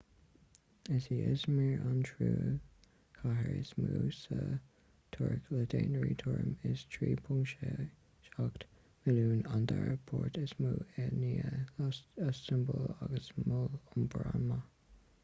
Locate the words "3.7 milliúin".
6.95-9.49